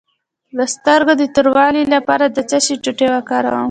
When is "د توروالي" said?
1.17-1.83